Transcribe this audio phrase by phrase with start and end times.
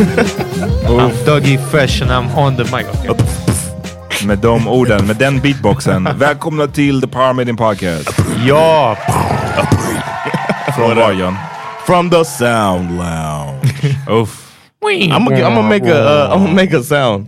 [0.00, 2.86] I'm Dougie Fresh and I'm on the mic.
[3.10, 4.26] Okay.
[4.26, 6.08] Med de orden, med den beatboxen.
[6.18, 8.20] Välkomna till The Power Meeting Podcast.
[8.46, 8.96] Ja!
[10.76, 11.36] Från var John?
[11.86, 13.72] From the Sound Lounge.
[14.22, 14.56] Uff.
[14.82, 17.26] I'm gonna, I'm gonna make a uh, I'm gonna make a sound.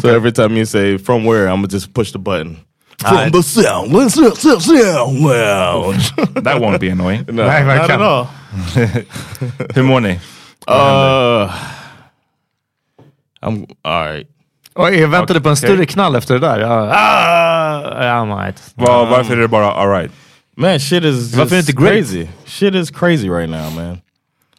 [0.00, 2.56] So every time you say from where, I'm gonna just push the button.
[2.98, 6.16] From the sound, sound, sound, sound lounge.
[6.44, 7.24] That won't be annoying.
[7.28, 8.28] no, not at all.
[9.74, 10.18] Hur mår ni?
[10.66, 11.75] Uh,
[13.42, 14.26] I'm all right.
[14.74, 16.58] Oj, jag väntade på en större knall efter det där.
[16.58, 18.62] Jag, ah, I'm right.
[18.74, 20.12] Var, varför är det bara alright?
[20.56, 21.92] Man, shit is Varför inte great?
[21.92, 22.26] crazy.
[22.44, 23.98] Shit is crazy right now, man.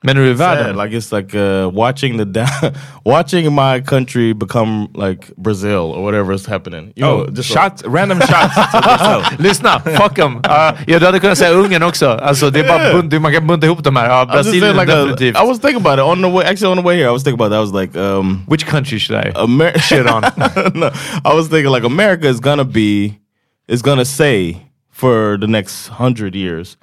[0.03, 0.75] Men hur är världen?
[0.77, 2.47] Like it's like uh, watching the down,
[3.05, 6.93] watching my country become like Brazil or whatever is happening.
[6.95, 8.55] You Oh, know, just shot, random shots.
[8.71, 9.23] to yourself.
[9.39, 10.35] Lyssna, fuck them.
[10.45, 12.09] Uh, ja, du hade kunnat säga Ungern också.
[12.09, 13.01] Alltså, det är bara Yeah.
[13.01, 14.05] bunt, man kan bunta ihop de här.
[14.09, 15.37] Ja, I was Brasilien like a, definitivt.
[15.37, 16.45] I was thinking about it on the way.
[16.45, 17.57] Actually, on the way here, I was thinking about that.
[17.57, 19.31] I was like, um, Which country should I?
[19.43, 20.21] Amer- Shit on.
[20.75, 20.91] no,
[21.25, 23.17] I was thinking like America is gonna be,
[23.67, 24.57] is gonna say
[24.91, 26.77] for the next hundred years,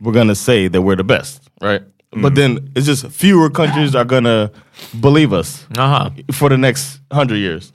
[0.00, 1.82] we're gonna say that we're the best, right?
[2.10, 4.50] But then it's just fewer countries are gonna
[4.98, 6.10] believe us Aha.
[6.32, 7.70] for the next hundred years.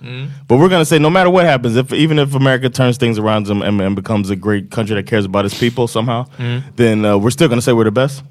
[0.47, 3.47] But we're gonna say no matter what happens, if even if America turns things around
[3.47, 6.25] and, and becomes a great country that cares about its people somehow,
[6.75, 8.23] then uh, we're still gonna say we're the best.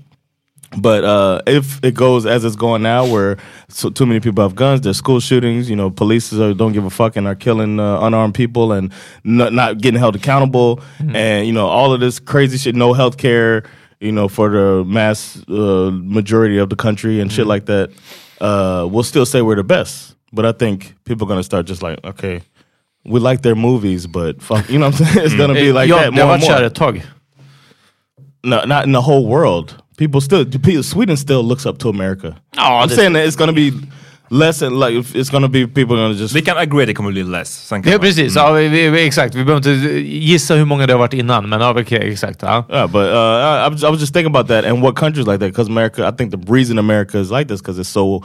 [0.77, 3.37] But uh, if it goes as it's going now, where
[3.69, 5.69] so too many people have guns, there's school shootings.
[5.69, 8.91] You know, police are, don't give a fuck and are killing uh, unarmed people and
[9.23, 10.81] not, not getting held accountable,
[11.15, 12.75] and you know all of this crazy shit.
[12.75, 13.65] No health care,
[14.03, 17.91] you know, for the mass uh, majority of the country and shit like that.
[18.41, 21.83] Uh, we'll still say we're the best, but I think people are gonna start just
[21.83, 22.43] like, okay,
[23.05, 25.27] we like their movies, but fuck, you know what I'm saying?
[25.27, 26.69] It's gonna be like that more and more.
[26.71, 27.05] tag.
[28.45, 29.81] No, not in the whole world.
[29.97, 32.43] People still, people, Sweden still looks up to America.
[32.57, 33.71] Ja, I'm saying that it's gonna be
[34.32, 36.34] less and like if it's gonna be people gonna just.
[36.34, 37.49] Vi kan agree det kommer bli less.
[37.69, 38.37] Sen kan Ja, man- precis.
[38.37, 38.43] Mm.
[38.43, 39.34] Ja, vi, vi, vi, exakt.
[39.34, 42.43] Vi behöver inte gissa hur många det har varit innan, men ja, okej, exakt.
[42.43, 42.64] Ja.
[42.70, 45.49] Yeah, but uh, I, I was, just thinking about that and what countries like that
[45.52, 46.06] because America.
[46.08, 48.23] I think the reason America is like this because it's so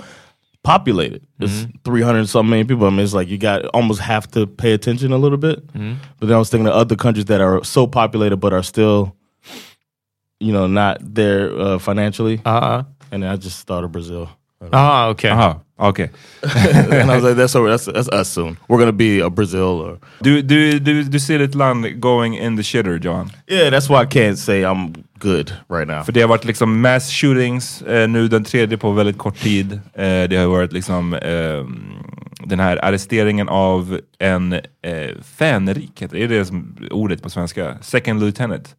[0.63, 1.21] populated.
[1.39, 1.45] Mm-hmm.
[1.45, 2.87] It's 300 something million people.
[2.87, 5.65] I mean, it's like you got almost have to pay attention a little bit.
[5.73, 5.93] Mm-hmm.
[6.19, 9.15] But then I was thinking of other countries that are so populated but are still,
[10.39, 12.41] you know, not there uh, financially.
[12.45, 14.27] Ja, And I just thought of Brazil.
[14.71, 15.31] ja, okej.
[15.31, 16.09] Aha, okej.
[17.01, 18.57] and I was like, that's, over, that's that's us soon.
[18.67, 22.57] We're gonna be a Brazil or Du, du, du, du ser ett land going in
[22.57, 23.31] the shitter, John.
[23.47, 23.69] yeah.
[23.69, 26.03] That's why I can't say I'm good right now.
[26.03, 29.73] För det har varit liksom mass shootings, eh, nu den tredje på väldigt kort tid.
[29.73, 31.65] Eh, det har varit liksom eh,
[32.45, 34.61] den här arresteringen av en eh,
[35.37, 37.77] fänrik, heter det, är det som ordet på svenska?
[37.81, 38.75] Second lieutenant.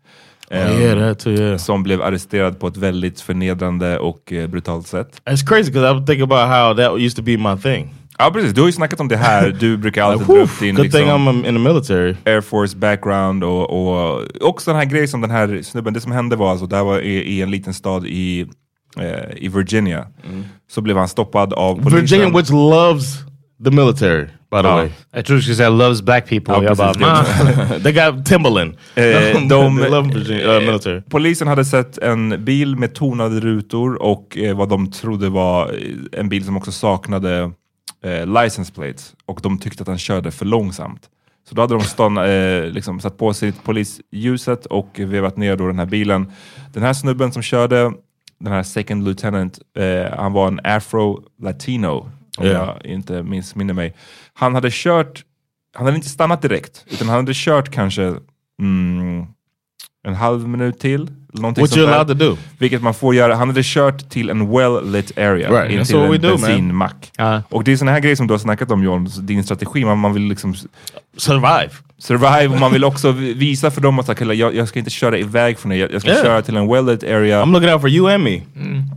[0.50, 1.32] Eh, yeah, that too.
[1.32, 5.20] Yeah, Som blev arresterad på ett väldigt förnedrande och eh, brutalt sätt.
[5.30, 7.94] it's crazy because I was thinking about how that used to be my thing.
[8.18, 9.56] Ja precis, du har ju snackat om det här.
[9.60, 12.14] Du brukar alltid dra upp din good thing liksom, I'm in the military.
[12.26, 16.12] Air Force background och, och också den här grejen som den här snubben, det som
[16.12, 18.46] hände var alltså, det här var i, i en liten stad i,
[18.98, 20.06] eh, i Virginia.
[20.70, 22.00] Så blev han stoppad av polisen.
[22.00, 23.04] Virginia, which loves
[23.64, 24.88] the military, by the way.
[25.12, 26.54] Jag tror du skulle säga loves black people.
[26.54, 26.94] Ja, jag bara,
[27.82, 28.76] they got Timberland.
[28.94, 29.04] Eh,
[29.48, 31.02] de, love Virginia, uh, military.
[31.10, 36.20] Polisen hade sett en bil med tonade rutor och eh, vad de trodde var eh,
[36.20, 37.50] en bil som också saknade
[38.04, 39.14] eh, license plates.
[39.26, 41.08] Och de tyckte att han körde för långsamt.
[41.48, 45.66] Så då hade de stånd, eh, liksom satt på sig polisljuset och vevat ner då
[45.66, 46.32] den här bilen.
[46.72, 47.92] Den här snubben som körde,
[48.40, 52.52] den här second lieutenant, eh, han var en afro-latino, om Ja.
[52.82, 53.94] jag inte missminner mig.
[54.34, 55.24] Han hade kört,
[55.74, 58.14] han hade inte stannat direkt, utan han hade kört kanske
[58.60, 59.26] mm,
[60.06, 61.10] en halv minut till.
[61.32, 61.94] Någonting What sånt you där.
[61.94, 62.36] allowed to do?
[62.58, 63.34] Vilket man får göra.
[63.34, 65.50] Han hade kört till en well-lit area.
[65.62, 67.10] Right, In till en bensinmack.
[67.16, 67.42] Ja.
[67.48, 69.84] Och det är såna här grejer som du har snackat om John, din strategi.
[69.84, 70.54] Man, man vill liksom
[71.16, 71.70] Survive.
[71.98, 75.18] Survive man vill också vi- visa för dem att "Okej, jag, jag ska inte köra
[75.18, 75.76] iväg från er.
[75.76, 76.22] Jag, jag ska Yeah.
[76.22, 77.44] köra till en well-lit area.
[77.44, 78.40] I'm looking out for you and me.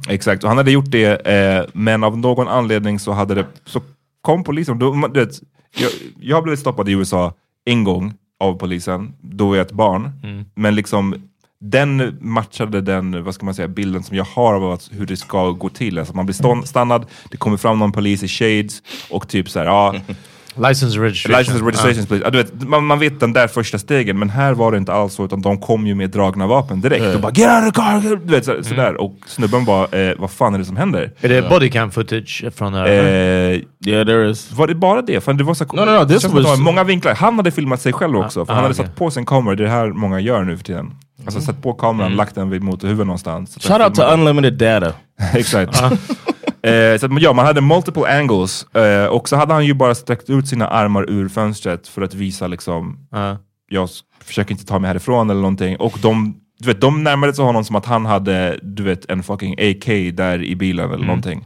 [0.09, 3.81] Exakt, och han hade gjort det, eh, men av någon anledning så hade det, så
[4.21, 4.79] kom polisen.
[4.79, 5.31] Då, du vet,
[5.77, 7.33] jag, jag har blivit stoppad i USA
[7.65, 10.11] en gång av polisen, då är jag ett barn.
[10.55, 11.15] Men liksom
[11.63, 15.49] den matchade den, vad ska man säga, bilden som jag har av hur det ska
[15.51, 15.99] gå till.
[15.99, 19.65] Alltså man blir stannad, det kommer fram någon polis i shades och typ så här,
[19.65, 19.95] ja,
[20.55, 21.39] License registration.
[21.39, 22.23] license registration please.
[22.23, 24.93] Ja, du vet, man, man vet den där första stegen, men här var det inte
[24.93, 27.15] alls så, utan de kom ju med dragna vapen direkt.
[27.15, 28.15] Och bara get out of the car!
[28.25, 29.01] Du vet, så, sådär.
[29.01, 31.11] Och snubben bara, eh, vad fan är det som händer?
[31.21, 32.87] Är det bodycam footage från det här?
[32.87, 34.51] Eh, Yeah, there is.
[34.51, 35.21] var det bara det?
[35.21, 37.15] För det var så, No, no, no, this was- var många vinklar.
[37.15, 38.85] Han hade filmat sig själv också, för ah, han hade okej.
[38.85, 39.55] satt på sin kamera.
[39.55, 40.91] Det är det här många gör nu för tiden.
[41.25, 43.57] Alltså satt på kameran, lagt den vid motorhuven någonstans.
[43.61, 44.93] Shout out to unlimited data.
[45.33, 45.83] Exakt.
[46.63, 48.75] eh, så att, ja, man hade multiple angles.
[48.75, 52.13] Eh, och så hade han ju bara sträckt ut sina armar ur fönstret för att
[52.13, 53.37] visa liksom, Ja.
[53.69, 53.89] jag
[54.23, 55.75] försöker inte ta mig härifrån eller någonting.
[55.77, 59.23] Och de, du vet, de närmade sig honom som att han hade du vet, en
[59.23, 61.45] fucking AK där i bilen eller någonting.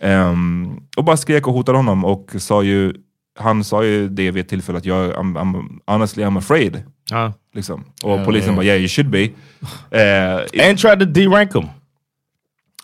[0.00, 2.92] Ehm, och bara skrek och hotade honom och sa ju,
[3.38, 6.82] han sa ju det vid ett tillfälle att jag, I'm, I'm, honestly I'm afraid.
[7.10, 7.32] Ja.
[7.54, 7.84] Liksom.
[8.02, 9.28] Och polisen bara, yeah you should be.
[9.90, 11.64] Eh, And tried to derank him.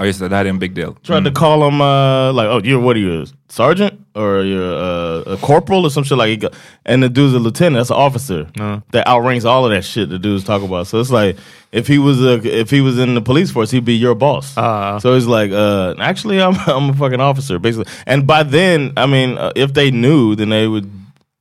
[0.02, 0.94] Just det, det här är en big deal.
[1.06, 4.74] Tried to call him uh, like, oh, you're what are you, a sergeant or you're
[4.74, 6.44] uh, a corporal or some shit like.
[6.84, 7.76] And the dude's a lieutenant.
[7.76, 8.48] That's an officer
[8.90, 10.88] that outranks all of that shit the dudes talk about.
[10.88, 11.36] So it's like
[11.70, 14.54] if he was a, if he was in the police force, he'd be your boss.
[14.56, 14.98] Ah.
[14.98, 17.92] so it's like, uh, actually, I'm I'm a fucking officer basically.
[18.06, 20.90] And by then, I mean, uh, if they knew, then they would.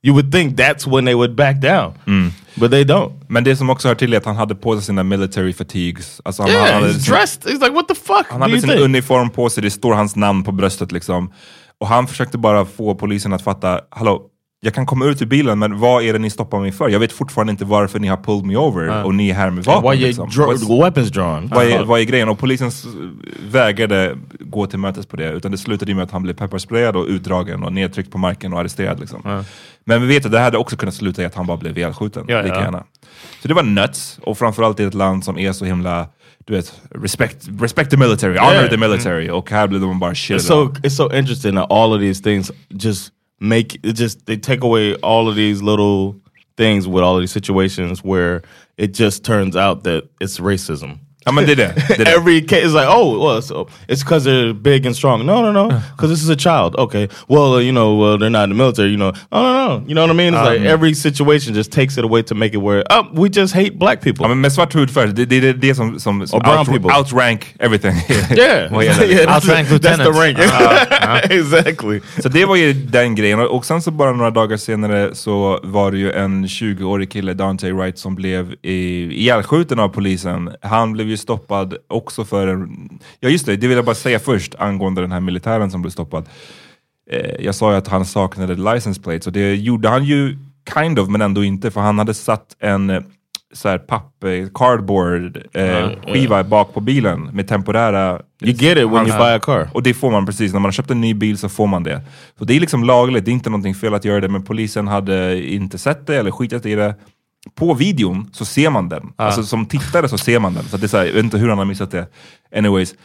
[0.06, 1.94] You would think that's when they would back down,
[2.56, 3.12] but they don't.
[3.28, 6.22] Men det som också hör till är att han hade på sig sina military fatigues.
[6.26, 7.44] Alltså han, Yeah, hade he's sin- dressed.
[7.44, 8.26] He's like, what the fuck?
[8.30, 8.82] Han hade sin think?
[8.82, 11.34] uniform på sig, det står hans namn på bröstet liksom.
[11.80, 14.22] Och han försökte bara få polisen att fatta, hallå,
[14.64, 16.90] jag kan komma ut ur bilen, men vad är det ni stoppar mig för?
[16.90, 19.64] Jag vet fortfarande inte varför ni har pulled me over och ni är här med
[19.64, 19.92] vapen.
[19.92, 20.30] Why liksom.
[20.30, 21.48] What's- weapons drawn?
[21.48, 22.30] vad, är, vad är grejen?
[22.30, 22.72] Och polisen
[23.52, 26.96] vägrade gå till mötes på det, utan det slutade ju med att han blev pepparsprayad
[26.96, 29.00] och utdragen och nedtryckt på marken och arresterad.
[29.00, 29.44] Liksom.
[29.86, 32.26] Men vi vet att det hade också kunnat sluta i att han bara blev ihjälskjuten.
[32.28, 32.62] Ja, lika ja.
[32.62, 32.84] gärna.
[33.42, 36.08] Så det var nuts, och framförallt i ett land som är så himla,
[36.46, 38.70] du vet, respect, respect the military, honor Yeah.
[38.70, 39.30] the military.
[39.30, 42.24] Och här blev de bara shit It's so it's so interesting that all of these
[42.24, 43.13] things just
[43.44, 46.20] make it just they take away all of these little
[46.56, 48.42] things with all of these situations where
[48.78, 50.98] it just turns out that it's racism.
[51.26, 51.74] Ja men det är det.
[51.88, 52.12] det, är det.
[52.18, 55.26] Every case is like, oh, well, so it's because they're big and strong.
[55.26, 56.76] No, no, no, because this is a child.
[56.76, 58.90] Okay, well, uh, you know, well, they're not in the military.
[58.90, 59.84] You know, no, no, no.
[59.88, 60.34] You know what I mean?
[60.34, 63.54] It's like every situation just takes it away to make it where, oh, we just
[63.54, 64.24] hate black people.
[64.24, 66.68] Ja, men med svart hudfärg, det, det, det är det som, som, som brown out,
[66.68, 66.98] people.
[66.98, 67.94] outrank everything.
[68.38, 68.84] yeah, det.
[69.10, 70.38] yeah, that's, Outrank the, that's the rank.
[71.32, 72.02] exactly.
[72.22, 73.40] Så det var ju den grejen.
[73.40, 77.72] Och sen så bara några dagar senare så var det ju en 20-årig kille, Dante
[77.72, 80.50] Wright, som blev i- ihjälskjuten av polisen.
[80.62, 82.90] Han blev ju stoppad också för en...
[83.20, 85.92] Ja just det, det vill jag bara säga först angående den här militären som blev
[85.92, 86.26] stoppad.
[87.12, 90.38] Eh, jag sa ju att han saknade license plates och det gjorde han ju
[90.74, 91.72] kind of, men ändå inte.
[91.72, 93.02] För han hade satt en eh,
[93.54, 98.22] så här papp, eh, cardboard eh, skiva bak på bilen med temporära...
[98.42, 99.70] You get it when you buy a car.
[99.74, 101.84] Och det får man precis, när man har köpt en ny bil så får man
[101.84, 102.02] det.
[102.38, 104.88] Så det är liksom lagligt, det är inte någonting fel att göra det, men polisen
[104.88, 106.96] hade inte sett det eller skitit i det.
[107.56, 109.14] På videon så ser man den.
[109.16, 110.64] Alltså som tittare så ser man den.
[110.64, 112.08] Så det är så här, jag vet inte hur han har missat det.
[112.56, 112.96] Anyways.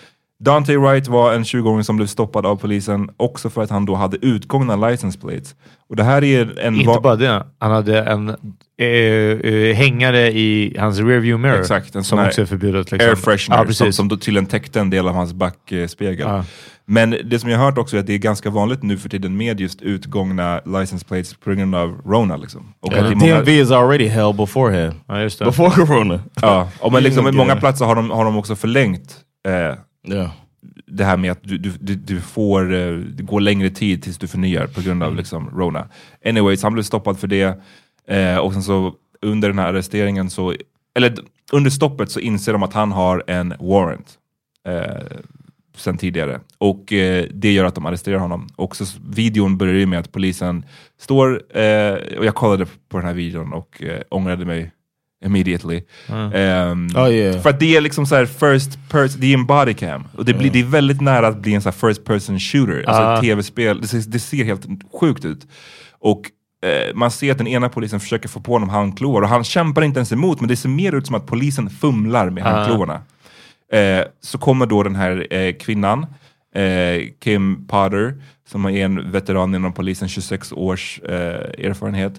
[0.45, 3.95] Dante Wright var en 20-åring som blev stoppad av polisen också för att han då
[3.95, 5.54] hade utgångna license plates.
[5.88, 6.75] Och det här är en...
[6.75, 8.28] Inte bara det, han hade en
[8.80, 11.61] eh, eh, hängare i hans rearview mirror.
[11.61, 12.92] Exakt, en som också är förbjudet.
[12.92, 13.09] Liksom.
[13.11, 13.97] air freshener Ja, som, precis.
[13.97, 16.28] som tydligen täckte en del av hans backspegel.
[16.28, 16.45] Ja.
[16.90, 19.09] Men det som jag har hört också är att det är ganska vanligt nu för
[19.09, 22.37] tiden med just utgångna license plates på grund av Rona.
[22.37, 22.75] Liksom.
[22.80, 24.95] Och är många, DMV is already hell beforehand.
[25.07, 25.45] Ja.
[25.45, 26.21] Before Corona.
[26.42, 29.16] ja, och men liksom, i många platser har de, har de också förlängt
[29.49, 29.78] eh,
[30.11, 30.31] Yeah.
[30.87, 34.29] det här med att du, du, du, får eh, det går längre tid tills du
[34.29, 35.09] förnyar på grund Mm.
[35.09, 35.88] av liksom, Rona.
[36.25, 37.61] Anyways, han blev stoppad för det.
[38.09, 40.55] Eh, och sen så under den här arresteringen så,
[40.95, 41.15] eller
[41.53, 44.19] under stoppet så inser de att han har en warrant.
[44.67, 45.17] Eh,
[45.77, 46.41] sen tidigare.
[46.59, 48.49] Och eh, det gör att de arresterar honom.
[48.57, 50.65] Och så, videon börjar ju med att polisen
[51.00, 54.73] står, eh, och jag kollade på den här videon och eh, ångrade mig
[55.25, 55.83] immediately.
[56.35, 57.41] Ehm, Oh, yeah.
[57.43, 60.09] För att det är liksom så här first person, det är en body cam.
[60.17, 62.85] Och det, blir, det är väldigt nära att bli en så här first person shooter,
[62.87, 63.81] alltså ett tv-spel.
[63.81, 64.67] Det ser, det ser helt
[65.01, 65.47] sjukt ut.
[65.99, 66.21] Och
[66.67, 69.83] eh, man ser att den ena polisen försöker få på honom handklovar och han kämpar
[69.83, 73.03] inte ens emot, men det ser mer ut som att polisen fumlar med handklovarna.
[73.73, 76.07] Eh, så kommer då den här eh, kvinnan,
[76.55, 82.13] eh, Kim Potter, som är en veteran inom polisen, 26 års eh, erfarenhet.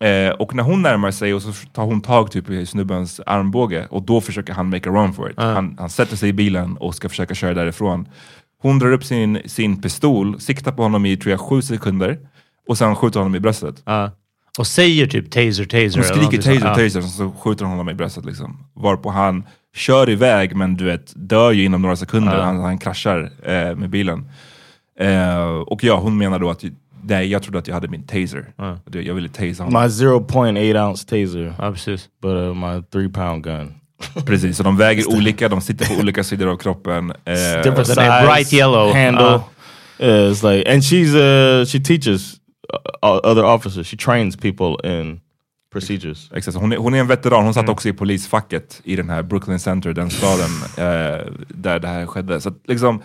[0.00, 3.86] Eh, och när hon närmar sig och så tar hon tag typ i snubbens armbåge
[3.90, 5.36] och då försöker han make a run for it.
[5.38, 8.08] Han, han sätter sig i bilen och ska försöka köra därifrån.
[8.62, 12.18] Hon drar upp sin, sin pistol, siktar på honom i tror jag sju sekunder
[12.68, 13.82] och sen skjuter honom i bröstet.
[13.84, 14.10] Ja.
[14.58, 15.94] Och säger typ taser, taser.
[15.94, 16.74] Hon skriker taser, sånt.
[16.74, 18.24] taser, och så skjuter hon honom i bröstet.
[18.24, 18.66] Liksom.
[18.74, 19.44] Varpå han
[19.76, 22.38] kör iväg, men du vet, dör ju inom några sekunder.
[22.38, 24.30] Han, han kraschar eh, med bilen.
[24.98, 26.64] Eh, och ja, hon menar då att
[27.04, 28.52] nej, jag trodde att jag hade min taser.
[28.86, 29.82] Det- Jag ville tasa honom.
[29.82, 32.08] My 0.8 ounce taser, Ja, precis.
[32.22, 33.74] but uh, my three pound gun.
[34.26, 37.10] Precis, så de väger olika, de sitter på olika sidor av kroppen.
[37.10, 37.34] Eh,
[37.64, 38.92] Different Den är bright yellow.
[38.94, 39.34] handle.
[39.34, 39.40] Uh.
[39.98, 42.34] It's like, and she's uh, she teaches
[43.04, 43.86] uh, other officers.
[43.90, 45.20] She trains people in
[45.72, 46.30] procedures.
[46.34, 49.10] Exakt, så hon, är, hon är en veteran, hon satt också i polisfacket i den
[49.10, 52.40] här Brooklyn Center, den staden eh, där det här skedde.
[52.40, 53.02] Så att, liksom,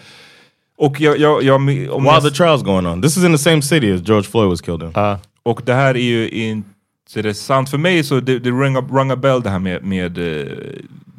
[0.79, 3.37] och jag, jag, jag, om While jag- the trial's going on, this is in the
[3.37, 4.91] same city as George Floyd was killed in.
[4.95, 5.19] Ja.
[5.43, 9.15] Och det här är ju intressant för mig, så det, det rung, a, rung a
[9.15, 10.47] bell det här med, med eh,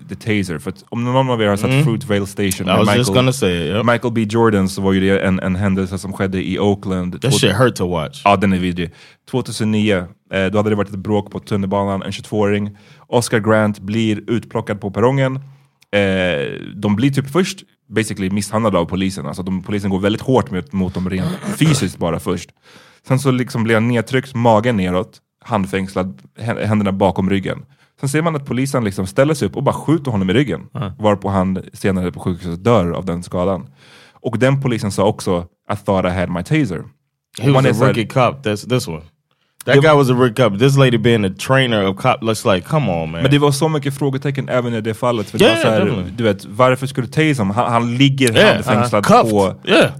[0.08, 0.58] the taser.
[0.58, 2.74] För att om någon av er har sett Fruitvale Station Mm.
[2.76, 3.76] I med was just gonna say it.
[3.76, 3.86] Yep.
[3.86, 7.22] Michael B Jordan så var ju det en, en händelse som skedde i Oakland.
[7.22, 8.22] That shit hurt to watch.
[8.24, 8.90] Ja, den är vidrig.
[9.30, 9.96] 2009,
[10.32, 12.76] eh, då hade det varit ett bråk på tunnelbanan, en 22-åring.
[13.06, 15.40] Oscar Grant blir utplockad på perrongen.
[15.92, 19.26] Eh, de blir typ först basically misshandlade av polisen.
[19.26, 22.50] Alltså de, polisen går väldigt hårt mot, mot dem rent fysiskt bara först.
[23.08, 27.64] Sen så liksom blir han nedtryckt, magen neråt, handfängslad, hä- händerna bakom ryggen.
[28.00, 30.60] Sen ser man att polisen liksom ställer sig upp och bara skjuter honom i ryggen.
[30.98, 33.66] Varpå han senare på sjukhuset dör av den skadan.
[34.22, 36.84] Och den polisen sa också I thought I had my taser.
[37.40, 38.46] He was a rookie cop.
[38.46, 39.02] That's this one.
[39.64, 40.58] That guy was a rookie cop.
[40.58, 43.22] This lady being a trainer of cop looks like, come on man.
[43.22, 45.30] Men det var så mycket frågetecken även i det fallet.
[45.30, 47.56] För det Yeah, var så här, du vet, varför skulle du tasa honom?
[47.56, 49.30] Han, han ligger yeah, handfängslad cuffed.
[49.30, 49.90] på, Yeah.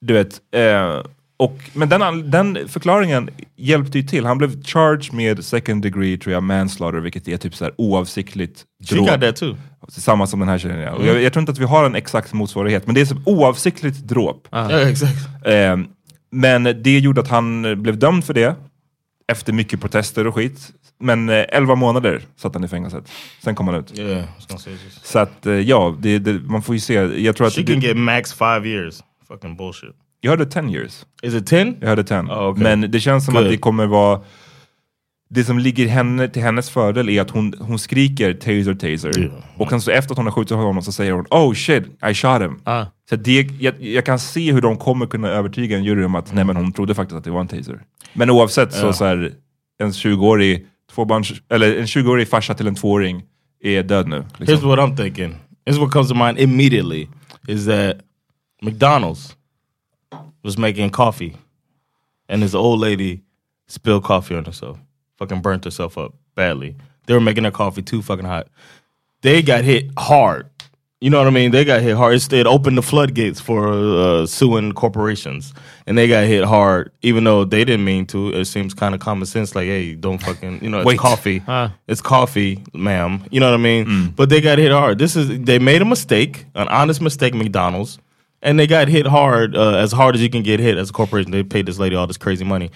[0.00, 1.02] du vet, eh,
[1.36, 4.26] och, men den, den förklaringen hjälpte ju till.
[4.26, 8.64] Han blev charged med second degree tror jag, manslaughter, vilket är typ så här oavsiktligt
[8.90, 9.56] She got that too.
[9.88, 10.80] Samma som den här tjejen.
[10.80, 10.90] Ja.
[10.92, 13.22] Och jag, jag tror inte att vi har en exakt motsvarighet, men det är som
[13.26, 14.48] oavsiktligt dråp.
[14.54, 15.52] Yeah, exactly.
[15.52, 15.76] Eh,
[16.32, 18.54] men det gjorde att han blev dömd för det,
[19.32, 20.72] efter mycket protester och skit.
[21.00, 23.04] Men eh, 11 månader satt han i fängelset.
[23.42, 23.98] Sen kom han ut.
[23.98, 24.24] Yeah.
[25.02, 26.94] Så att, eh, ja, det, det, man får ju se.
[26.94, 27.52] Jag tror att...
[27.52, 29.00] She det, can get max five years.
[29.28, 29.94] Fucking bullshit.
[30.20, 31.06] jag hörde 10 years.
[31.22, 31.76] Is it ten?
[31.80, 32.18] Jag hörde 10.
[32.18, 32.62] Oh, okay.
[32.62, 33.44] Men det känns som Good.
[33.44, 34.20] att det kommer vara...
[35.34, 39.18] Det som ligger henne, till hennes fördel är att hon, hon skriker taser, taser.
[39.20, 39.32] Yeah.
[39.56, 42.14] Och sen så efter att hon har skjutit honom så säger hon oh shit, I
[42.14, 42.60] shot him.
[42.64, 42.84] Ah.
[43.10, 46.32] Så det, jag, jag kan se hur de kommer kunna övertyga en jury om att
[46.34, 47.80] nej men hon trodde faktiskt att det var en taser.
[48.12, 48.92] Men oavsett så, Ja.
[48.92, 49.32] så här,
[49.78, 53.22] en 20-årig tvåbarns, eller en 20-årig farsa till en tvååring
[53.62, 54.16] är död nu.
[54.38, 54.68] Here's Liksom.
[54.68, 55.36] what I'm thinking.
[55.66, 57.08] Here's what comes to mind immediately
[57.48, 57.96] is that
[58.62, 59.32] McDonald's
[60.44, 61.32] was making coffee
[62.32, 63.20] and this old lady
[63.68, 64.78] spilled coffee on herself.
[65.18, 66.76] Fucking burnt herself up badly.
[67.06, 68.48] They were making their coffee too fucking hot.
[69.22, 70.50] They got hit hard.
[71.00, 71.50] You know what I mean?
[71.50, 72.14] They got hit hard.
[72.14, 75.52] It's, it opened the floodgates for uh, suing corporations.
[75.86, 78.30] And they got hit hard, even though they didn't mean to.
[78.30, 80.98] It seems kind of common sense, like, hey, don't fucking, you know, it's Wait.
[80.98, 81.42] coffee.
[81.46, 81.74] Ah.
[81.86, 83.22] It's coffee, ma'am.
[83.30, 83.84] You know what I mean?
[83.84, 84.16] Mm.
[84.16, 84.98] But they got hit hard.
[84.98, 87.98] This is they made a mistake, an honest mistake, McDonald's,
[88.40, 90.92] and they got hit hard, uh, as hard as you can get hit as a
[90.94, 91.32] corporation.
[91.32, 92.70] They paid this lady all this crazy money.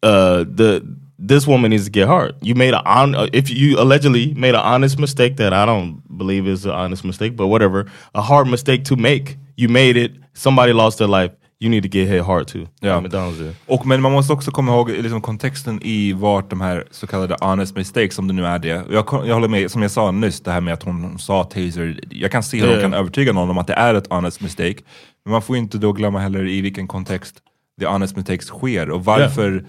[0.00, 0.86] Uh, the
[1.18, 2.34] this woman needs to get hard.
[2.42, 6.02] You made a on uh, if you allegedly made an honest mistake that I don't
[6.18, 9.36] believe is an honest mistake, but whatever, a hard mistake to make.
[9.56, 10.12] You made it.
[10.34, 11.34] Somebody lost their life.
[11.60, 12.66] You need to get hit hard too.
[12.80, 13.00] Ja.
[13.00, 13.54] McDonald's.
[13.66, 17.36] Och, men man måste också komma ihåg liksom, kontexten i vart de här så kallade
[17.40, 18.68] honest mistakes, om det nu är det.
[18.68, 22.00] Jag, jag håller med, som jag sa nyss, det här med att hon sa taser.
[22.10, 22.74] Jag kan se hur Ja.
[22.76, 24.76] de kan övertyga någon om att det är ett honest mistake.
[25.24, 27.36] Men man får inte då glömma heller i vilken kontext
[27.80, 29.64] the honest mistakes sker och varför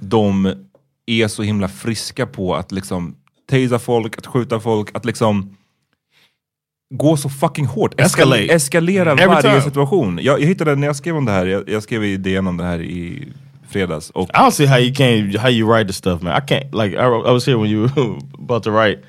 [0.00, 0.52] de
[1.06, 3.14] är så himla friska på att liksom
[3.50, 5.56] tasea folk, att skjuta folk, att liksom
[6.94, 8.00] gå så fucking hårt.
[8.00, 8.42] Escalate.
[8.42, 9.60] Eskal- eskalera Every varje time.
[9.62, 10.18] situation.
[10.22, 12.56] Jag, jag hittade, när jag skrev om det här, jag, jag skrev i DN om
[12.56, 13.28] det här i
[13.68, 14.10] fredags.
[14.10, 16.32] Och I don't see how you can't how you write the stuff, man.
[16.36, 17.88] I can't like I, I was here when you
[18.38, 19.00] about to write.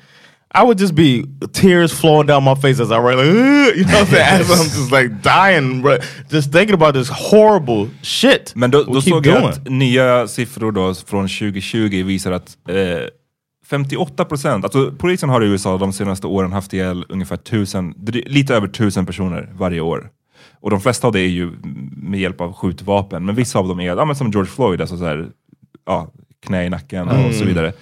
[0.56, 3.92] I would just be tears flowing down my face as I write, like you know
[3.92, 4.40] what I'm saying?
[4.40, 5.98] As I'm just like dying, bro.
[6.30, 8.52] just thinking about this horrible shit.
[8.54, 13.08] Men då, då såg jag att nya siffror då från 2020 visar att eh,
[13.66, 17.94] 58 procent, alltså polisen har i USA de senaste åren haft ihjäl ungefär tusen,
[18.26, 20.10] lite över tusen personer varje år.
[20.60, 21.52] Och de flesta av det är ju
[21.96, 24.98] med hjälp av skjutvapen, men vissa av dem är, ja, men som George Floyd, alltså
[24.98, 25.28] så här,
[25.86, 26.12] ja,
[26.46, 27.72] knä i nacken och så vidare.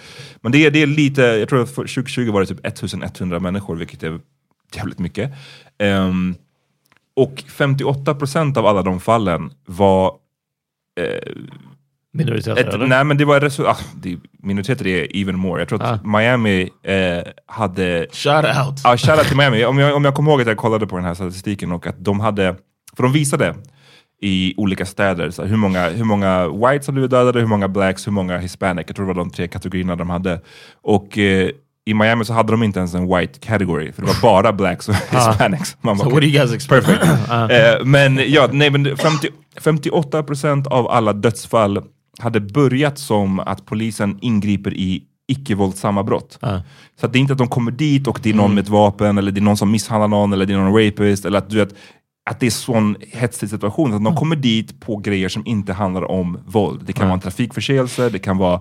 [0.40, 3.40] Men det är, det är lite, jag tror att för 2020 var det typ 1100
[3.40, 4.20] människor, vilket är
[4.76, 5.32] jävligt mycket.
[5.78, 6.34] Ehm,
[7.16, 10.12] och 58 procent av alla de fallen var
[11.00, 11.32] eh,
[12.12, 12.86] Minoriteter, ett, eller?
[12.86, 15.60] nej men det var resu- ah, det, minoriteter är even more.
[15.60, 16.18] Jag tror att Ah.
[16.18, 18.06] Miami eh, hade...
[18.12, 18.80] Shout out.
[18.84, 19.64] Ja, shoutout till Miami.
[19.64, 22.04] Om jag, om jag kommer ihåg att jag kollade på den här statistiken och att
[22.04, 22.56] de hade,
[22.96, 23.54] för de visade
[24.22, 28.06] i olika städer så hur, många, hur många whites har blivit dödade, hur många blacks,
[28.06, 28.84] hur många hispanic.
[28.86, 30.40] Jag tror det var de tre kategorierna de hade.
[30.82, 31.50] Och eh,
[31.86, 34.88] i Miami så hade de inte ens en white category, för det var bara blacks
[34.88, 35.76] och hispanics.
[35.80, 36.88] Man bara, So what do you guys expect?
[37.50, 39.28] Eh, men ja, nej, men 50,
[39.60, 41.82] 58% av alla dödsfall
[42.18, 46.38] hade börjat som att polisen ingriper i icke-våldsamma brott.
[47.00, 48.68] Så att det är inte att de kommer dit och det är någon med ett
[48.68, 51.50] vapen, eller det är någon som misshandlar någon, eller det är någon rapist, eller att
[51.50, 51.74] du vet,
[52.30, 53.94] att det är sån hetsig situation.
[53.94, 56.82] Att de kommer dit på grejer som inte handlar om våld.
[56.86, 58.60] Det kan vara en trafikförseelse, det kan vara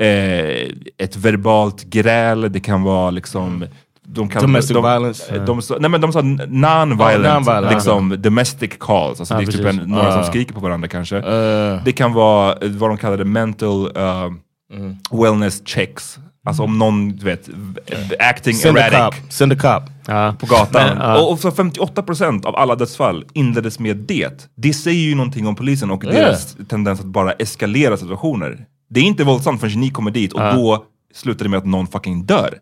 [0.00, 0.68] eh,
[0.98, 3.64] ett verbalt gräl, det kan vara liksom
[4.10, 5.32] de kan, Domestic de, violence.
[5.32, 7.74] De, de, sa- nej men de sa non-violent, Oh, non-violent.
[7.74, 9.20] liksom domestic calls.
[9.20, 10.24] Alltså Ja, det är typ en, några som Ah.
[10.24, 11.16] skriker på varandra kanske.
[11.16, 14.32] Uh, Det kan vara eh, vad de kallade mental uh,
[15.22, 16.18] wellness checks.
[16.48, 17.48] Alltså om någon, du vet,
[18.18, 19.32] acting send a erratic cop.
[19.32, 19.82] Send a cop.
[20.06, 20.34] Ja.
[20.40, 20.88] på gatan.
[20.88, 21.20] Men, ja.
[21.20, 24.48] och, och så 58% av alla dödsfall inleddes med det.
[24.54, 28.66] Det säger ju någonting om polisen och deras tendens att bara eskalera situationer.
[28.90, 30.84] Det är inte våldsamt förrän ni kommer dit och då
[31.14, 32.58] slutar det med att någon fucking dör.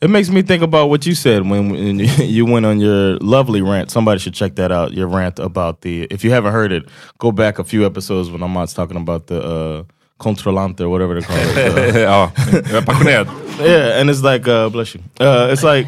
[0.00, 3.60] It makes me think about what you said when, when you went on your lovely
[3.60, 3.90] rant.
[3.90, 4.92] Somebody should check that out.
[4.92, 6.06] Your rant about the.
[6.10, 6.84] If you haven't heard it,
[7.18, 9.86] go back a few episodes when Ahmad's talking about the
[10.26, 11.94] or whatever they call it.
[11.94, 13.26] Uh, ja, jag är passionerad.
[13.60, 15.02] yeah, and it's like, uh, bless you.
[15.20, 15.86] Uh, it's like,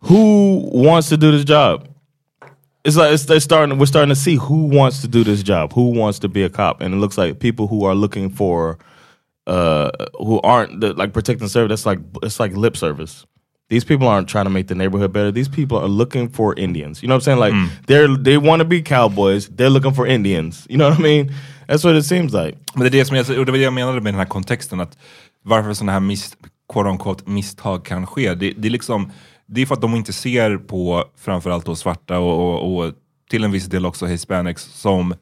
[0.00, 1.86] who wants to do this job?
[2.84, 3.78] It's like it's, they're starting.
[3.78, 5.72] We're starting to see who wants to do this job.
[5.72, 6.82] Who wants to be a cop?
[6.82, 8.78] And it looks like people who are looking for,
[9.46, 11.70] uh, who aren't the, like protect and serve.
[11.70, 13.26] That's like it's like lip service.
[13.70, 15.32] These people aren't trying to make the neighborhood better.
[15.32, 17.02] These people are looking for Indians.
[17.02, 17.38] You know what I'm saying?
[17.38, 17.54] Like
[17.86, 19.48] they're they want to be cowboys.
[19.48, 20.66] They're looking for Indians.
[20.68, 21.32] You know what I mean?
[21.68, 22.58] That's what it seems like.
[22.74, 24.26] Men det är det som jag, och det var det jag menade med den här
[24.26, 24.98] kontexten, att
[25.42, 26.36] varför sådana här mis,
[26.72, 28.34] quote unquote, misstag kan ske.
[28.34, 29.10] Det, det, är liksom,
[29.46, 32.92] det är för att de inte ser på framförallt då svarta och, och, och
[33.30, 35.12] till en viss del också hispanics som,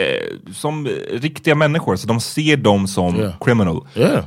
[0.00, 1.96] eh, som riktiga människor.
[1.96, 3.34] Så de ser dem som Yeah.
[3.40, 4.24] criminal Yeah.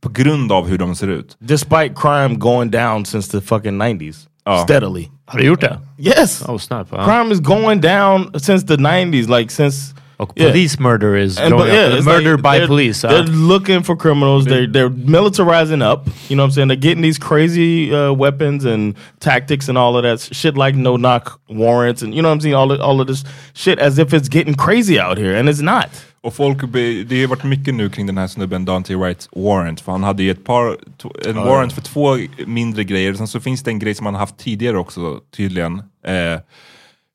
[0.00, 1.36] på grund av hur de ser ut.
[1.38, 4.26] Despite crime going down since the fucking 90s.
[4.44, 4.64] Oh.
[4.64, 5.08] Steadily.
[5.26, 5.80] Har du gjort det?
[5.98, 6.42] Yes.
[6.48, 6.90] Oh snap.
[6.90, 9.38] Crime is going down since the 90s.
[9.38, 10.50] Like since Och Yeah.
[10.52, 12.04] police murder is And, going yeah, up.
[12.04, 13.06] Murder like by they're- police.
[13.06, 13.10] ja.
[13.12, 14.44] They're looking for criminals.
[14.44, 16.06] They're they're militarizing up.
[16.28, 16.68] You know what I'm saying?
[16.68, 20.96] They're getting these crazy uh, weapons and tactics and all of that shit, like no
[20.96, 22.54] knock warrants and you know what I'm saying?
[22.56, 25.62] All of, all of this shit as if it's getting crazy out here, and it's
[25.62, 25.88] not.
[26.24, 29.80] Och folk, be- det har varit mycket nu kring den här snubben Dante Wright Warrant,
[29.80, 33.40] för han hade ju ett par, to- en warrant för två mindre grejer, sen så
[33.40, 36.38] finns det en grej som han haft tidigare också tydligen, eh,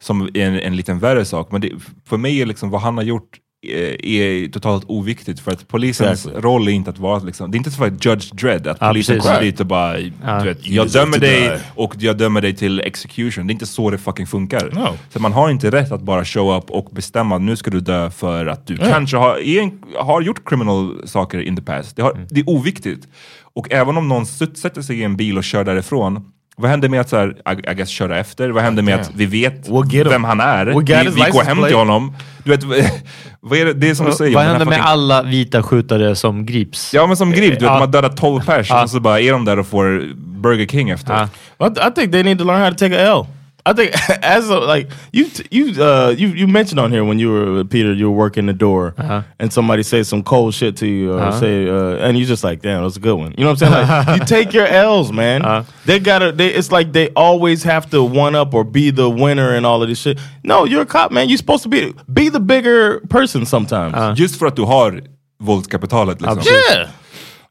[0.04, 1.52] som är en, en liten värre sak.
[1.52, 1.72] Men det,
[2.06, 6.12] för mig är liksom vad han har gjort eh, är totalt oviktigt för att polisens
[6.12, 6.42] Exactly.
[6.42, 8.88] roll är inte att vara liksom, det är inte så att Judge Dredd, att Ja,
[8.88, 9.30] polisen precis.
[9.32, 13.48] kommer dit och bara, du vet, jag dömer dig och jag dömer dig till execution.
[13.48, 14.70] Det är inte så det fucking funkar.
[14.74, 14.98] No.
[15.10, 18.10] Så man har inte rätt att bara show up och bestämma nu ska du dö
[18.10, 19.72] för att du kanske har, är
[20.04, 21.96] har gjort criminal saker in the past.
[21.96, 22.28] Det, har, Mm.
[22.30, 23.08] det är oviktigt.
[23.54, 27.02] Och även om någon sätter sig i en bil och kör därifrån, vad händer med
[27.02, 28.50] att så här, I, I guess, köra efter?
[28.50, 30.66] Vad händer med att vi vet We'll vem han är?
[30.66, 32.16] We got vi vi går hem till honom.
[32.44, 32.64] Du vet,
[33.42, 34.36] vad är det, det är som du säger.
[34.36, 36.94] Vad händer med fucking- alla vita skjutare som grips?
[36.94, 39.32] Ja men som grip, du vet, de har dödat 12 pers och så bara är
[39.32, 41.28] de där och får Burger King efter.
[41.58, 41.68] Ja.
[41.68, 43.26] I, I think they need to learn how to take a L.
[43.68, 43.92] I think
[44.24, 47.94] as a, like you you uh you you mentioned on here when you were Peter
[47.94, 49.24] you were working the door uh-huh.
[49.40, 51.40] and somebody says some cold shit to you or uh-huh.
[51.40, 53.34] say uh, and you just like damn that's a good one.
[53.38, 53.88] You know what I'm saying?
[53.88, 55.44] Like you take your L's man.
[55.44, 55.70] Uh-huh.
[55.86, 59.54] They gotta they, it's like they always have to one up or be the winner
[59.54, 60.18] and all of this shit.
[60.44, 61.28] No you're a cop man.
[61.28, 64.18] You're supposed to be be the bigger person sometimes.
[64.18, 65.02] Just för att du har
[65.40, 66.40] våldskapitalet liksom.
[66.40, 66.88] yeah.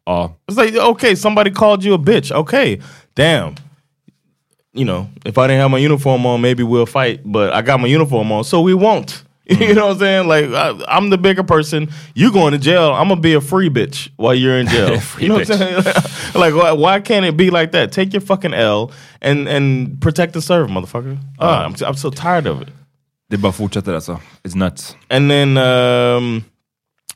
[0.06, 0.24] Ja.
[0.24, 2.30] Uh, it's like, okay, somebody called you a bitch.
[2.30, 2.80] Okay,
[3.14, 3.56] damn.
[4.76, 7.20] You know, if I didn't have my uniform on, maybe we'll fight.
[7.24, 9.22] But I got my uniform on, so we won't.
[9.46, 10.26] you know what I'm saying?
[10.26, 11.88] Like, I, I'm the bigger person.
[12.14, 12.92] You going to jail.
[12.92, 15.00] I'm gonna be a free bitch while you're in jail.
[15.18, 15.84] You know what I'm saying?
[16.34, 17.92] like, why, why can't it be like that?
[17.92, 18.90] Take your fucking L
[19.22, 21.16] and and protect and serve, motherfucker.
[21.38, 22.68] Ah, I'm, I'm so tired of it.
[23.30, 24.20] Det bara fortsätter alltså.
[24.44, 24.96] It's nuts.
[25.10, 26.44] And then um,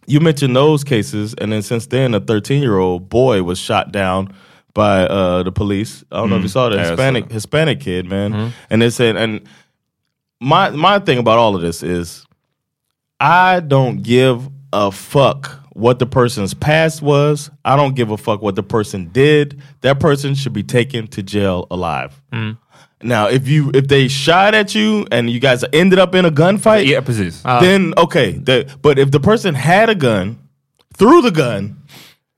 [0.06, 3.92] you mentioned those cases, and then since then, a 13 year old boy was shot
[3.92, 4.32] down
[4.74, 6.04] by uh, the police.
[6.10, 6.52] I don't know if you mm.
[6.52, 7.34] saw the Yeah, I saw Hispanic that.
[7.34, 8.32] Hispanic kid, man.
[8.32, 8.48] Mm-hmm.
[8.70, 9.40] And they said, and
[10.40, 12.24] my my thing about all of this is,
[13.18, 17.50] I don't give a fuck what the person's past was.
[17.64, 19.60] I don't give a fuck what the person did.
[19.80, 22.20] That person should be taken to jail alive.
[22.32, 22.58] Mm.
[23.02, 26.30] Now, if you if they shot at you and you guys ended up in a
[26.30, 27.42] gunfight, Ja, precis.
[27.42, 28.32] then okay.
[28.32, 30.38] The, but if the person had a gun,
[30.94, 31.82] threw the gun,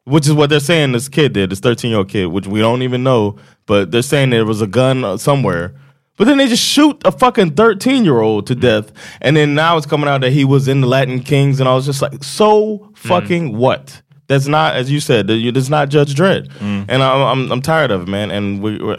[0.05, 2.61] which is what they're saying this kid did, this 13 year old kid, which we
[2.61, 3.37] don't even know,
[3.67, 5.75] but they're saying there was a gun uh, somewhere.
[6.19, 8.93] But then they just shoot a fucking 13 year old to death.
[9.23, 11.59] And then now it's coming out that he was in the Latin Kings.
[11.59, 14.03] And I was just like, so fucking what?
[14.29, 16.51] That's not, as you said, that- that's not Judge Dredd.
[16.61, 18.31] And I'm, I'm, I'm tired of it, man.
[18.31, 18.97] And we, we're,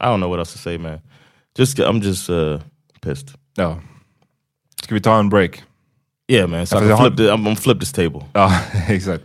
[0.00, 1.00] I don't know what else to say, man.
[1.54, 2.58] Just, I'm just uh,
[3.02, 3.34] pissed.
[3.58, 3.76] Ja.
[4.82, 5.62] Ska vi ta en break?
[6.28, 6.66] Yeah, man.
[6.66, 8.26] So I can flip the, I'm, gonna flip this table.
[8.34, 8.48] Ja,
[8.88, 9.24] exakt.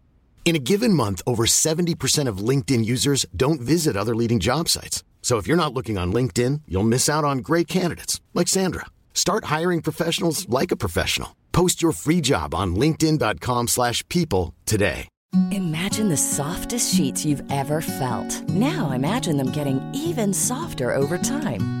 [0.43, 5.01] In a given month, over 70% of LinkedIn users don't visit other leading job sites.
[5.21, 8.87] So if you're not looking on LinkedIn, you'll miss out on great candidates like Sandra.
[9.13, 11.37] Start hiring professionals like a professional.
[11.53, 15.07] Post your free job on linkedin.com/people today.
[15.51, 18.49] Imagine the softest sheets you've ever felt.
[18.49, 21.80] Now imagine them getting even softer over time.